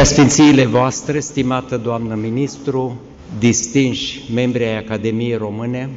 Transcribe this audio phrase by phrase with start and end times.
[0.00, 3.00] Preasfințiile voastre, stimată doamnă ministru,
[3.38, 5.90] distinși membri ai Academiei Române,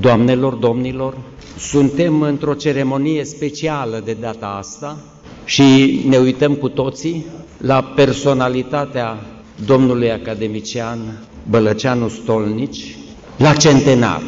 [0.00, 1.16] doamnelor, domnilor,
[1.58, 4.98] suntem într-o ceremonie specială de data asta
[5.44, 7.26] și ne uităm cu toții
[7.56, 9.18] la personalitatea
[9.66, 10.98] domnului academician
[11.50, 12.96] Bălăceanu Stolnici,
[13.36, 14.22] la centenar.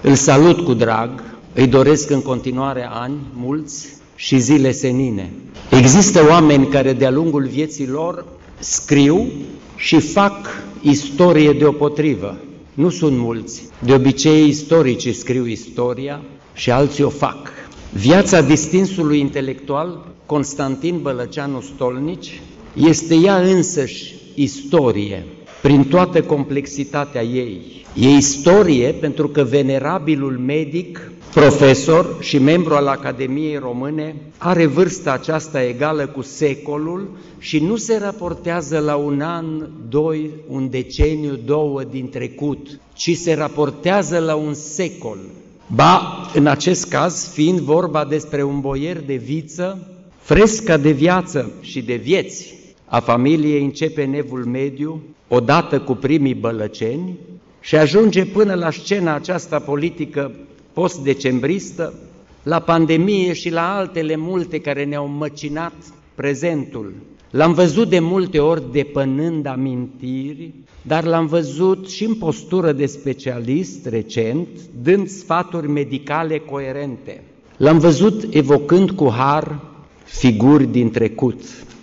[0.00, 1.10] Îl salut cu drag,
[1.54, 5.32] îi doresc în continuare ani mulți și zile senine.
[5.70, 8.24] Există oameni care de-a lungul vieții lor
[8.62, 9.30] scriu
[9.76, 12.38] și fac istorie deopotrivă.
[12.74, 13.62] Nu sunt mulți.
[13.84, 16.22] De obicei, istoricii scriu istoria
[16.54, 17.48] și alții o fac.
[17.92, 22.40] Viața distinsului intelectual Constantin Bălăceanu Stolnici
[22.74, 25.26] este ea însăși istorie,
[25.62, 27.84] prin toată complexitatea ei.
[27.94, 35.62] E istorie pentru că venerabilul medic, profesor și membru al Academiei Române are vârsta aceasta
[35.62, 39.46] egală cu secolul și nu se raportează la un an,
[39.88, 45.18] doi, un deceniu, două din trecut, ci se raportează la un secol.
[45.66, 46.00] Ba,
[46.34, 51.94] în acest caz, fiind vorba despre un boier de viță, fresca de viață și de
[51.94, 52.60] vieți
[52.92, 57.18] a familiei începe nevul mediu, odată cu primii bălăceni,
[57.60, 60.32] și ajunge până la scena aceasta politică
[60.72, 61.94] post-decembristă,
[62.42, 65.72] la pandemie și la altele multe care ne-au măcinat
[66.14, 66.94] prezentul.
[67.30, 73.86] L-am văzut de multe ori depănând amintiri, dar l-am văzut și în postură de specialist
[73.86, 74.48] recent,
[74.82, 77.22] dând sfaturi medicale coerente.
[77.56, 79.60] L-am văzut evocând cu har
[80.04, 81.40] figuri din trecut,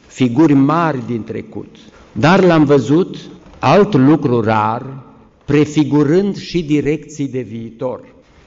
[0.10, 1.76] figuri mari din trecut,
[2.12, 3.18] dar l-am văzut
[3.60, 5.04] alt lucru rar,
[5.46, 8.02] prefigurând și direcții de viitor.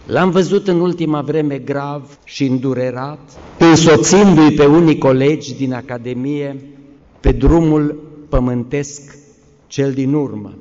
[0.06, 3.18] L-am văzut în ultima vreme grav și îndurerat,
[3.58, 6.56] însoțindu-i pe unii colegi din Academie
[7.20, 9.18] pe drumul pământesc
[9.66, 10.54] cel din urmă.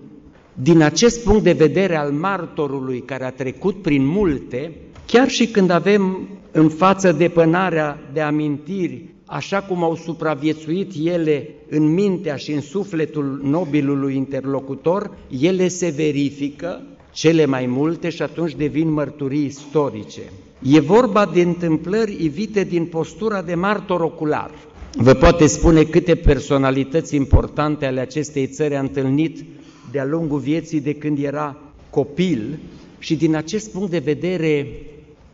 [0.53, 4.71] Din acest punct de vedere al martorului care a trecut prin multe,
[5.05, 11.93] chiar și când avem în față depănarea de amintiri, așa cum au supraviețuit ele în
[11.93, 16.81] mintea și în sufletul nobilului interlocutor, ele se verifică
[17.11, 20.21] cele mai multe și atunci devin mărturii istorice.
[20.61, 24.51] E vorba de întâmplări ivite din postura de martor ocular.
[24.95, 29.45] Vă poate spune câte personalități importante ale acestei țări a întâlnit
[29.91, 31.57] de-a lungul vieții de când era
[31.89, 32.59] copil
[32.99, 34.67] și din acest punct de vedere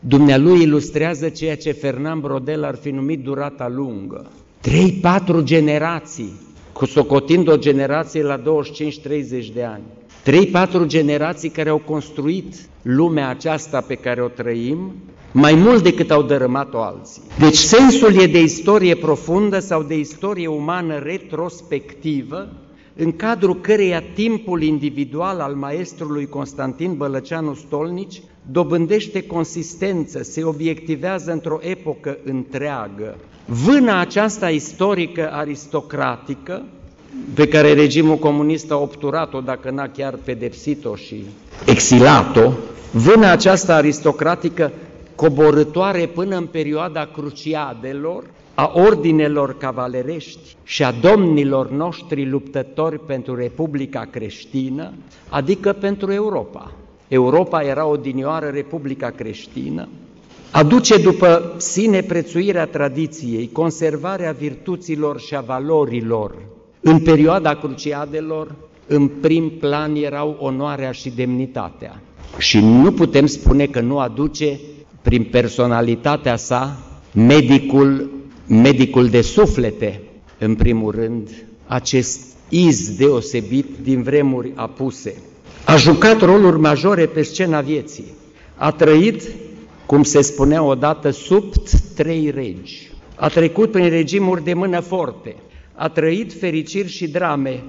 [0.08, 4.32] Dumnealui ilustrează ceea ce Fernand Brodel ar fi numit durata lungă.
[4.62, 6.40] Trei, patru generații,
[6.74, 8.44] cu socotind o generație la 25-30
[9.54, 9.84] de ani.
[10.24, 14.94] Trei, patru generații care au construit lumea aceasta pe care o trăim,
[15.32, 17.22] mai mult decât au dărâmat-o alții.
[17.40, 22.48] Deci sensul e de istorie profundă sau de istorie umană retrospectivă,
[22.98, 28.22] în cadrul căreia timpul individual al maestrului Constantin Bălăceanu Stolnici
[28.52, 33.18] dobândește consistență, se obiectivează într-o epocă întreagă.
[33.46, 36.66] Vâna aceasta istorică aristocratică,
[37.34, 41.26] pe care regimul comunist a obturat-o, dacă n-a chiar pedepsit-o și
[41.66, 42.52] exilat-o,
[42.92, 44.72] vâna aceasta aristocratică
[45.18, 48.24] coborătoare până în perioada cruciadelor,
[48.54, 54.94] a ordinelor cavalerești și a domnilor noștri luptători pentru Republica creștină,
[55.30, 56.72] adică pentru Europa.
[57.08, 59.88] Europa era odinioară Republica creștină,
[60.52, 66.36] aduce după sine prețuirea tradiției, conservarea virtuților și a valorilor.
[66.82, 68.56] În perioada cruciadelor,
[68.88, 72.02] în prim plan erau onoarea și demnitatea.
[72.38, 74.60] Și nu putem spune că nu aduce
[75.08, 76.80] prin personalitatea sa
[77.14, 78.12] medicul,
[78.48, 80.02] medicul de suflete,
[80.40, 81.30] în primul rând,
[81.68, 85.16] acest iz deosebit din vremuri apuse.
[85.66, 88.14] A jucat roluri majore pe scena vieții.
[88.56, 89.22] A trăit,
[89.86, 91.44] cum se spunea odată, sub
[91.96, 92.92] trei regi.
[93.16, 95.36] A trecut prin regimuri de mână forte.
[95.76, 97.64] A trăit fericiri și drame,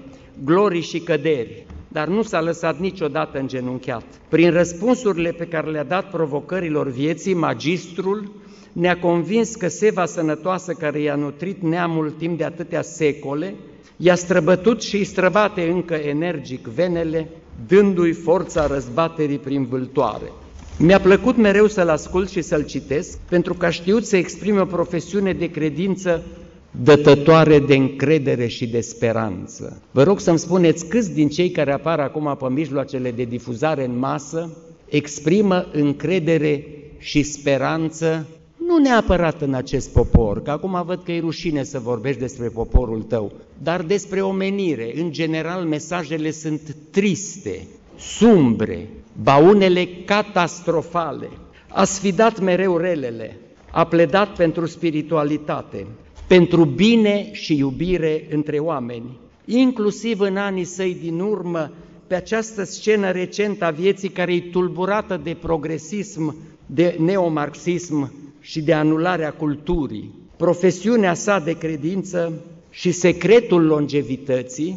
[0.44, 4.04] glorii și căderi, dar nu s-a lăsat niciodată îngenunchiat.
[4.28, 8.32] Prin răspunsurile pe care le-a dat provocărilor vieții, magistrul
[8.72, 13.54] ne-a convins că seva sănătoasă care i-a nutrit neamul timp de atâtea secole,
[13.96, 17.28] i-a străbătut și îi străbate încă energic venele,
[17.66, 20.32] dându-i forța răzbaterii prin vâltoare.
[20.78, 24.64] Mi-a plăcut mereu să-l ascult și să-l citesc, pentru că a știut să exprime o
[24.64, 26.24] profesiune de credință
[26.70, 29.82] dătătoare de încredere și de speranță.
[29.90, 33.98] Vă rog să-mi spuneți câți din cei care apar acum pe mijloacele de difuzare în
[33.98, 34.56] masă
[34.88, 36.64] exprimă încredere
[36.98, 38.26] și speranță
[38.66, 43.02] nu neapărat în acest popor, că acum văd că e rușine să vorbești despre poporul
[43.02, 43.32] tău,
[43.62, 44.92] dar despre omenire.
[44.94, 47.66] În general, mesajele sunt triste,
[47.98, 48.88] sumbre,
[49.22, 51.28] baunele catastrofale.
[51.68, 53.36] A sfidat mereu relele,
[53.70, 55.86] a pledat pentru spiritualitate,
[56.28, 59.18] pentru bine și iubire între oameni.
[59.44, 61.70] Inclusiv în anii săi din urmă,
[62.06, 66.36] pe această scenă recentă a vieții care e tulburată de progresism,
[66.66, 70.14] de neomarxism și de anularea culturii.
[70.36, 72.32] Profesiunea sa de credință
[72.70, 74.76] și secretul longevității,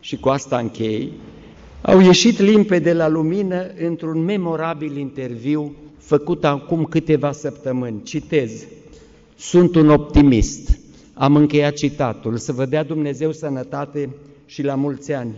[0.00, 1.12] și cu asta închei,
[1.82, 8.02] au ieșit limpede la lumină într-un memorabil interviu făcut acum câteva săptămâni.
[8.02, 8.64] Citez,
[9.36, 10.82] sunt un optimist.
[11.14, 14.14] Am încheiat citatul, să vă dea Dumnezeu sănătate
[14.46, 15.34] și la mulți ani.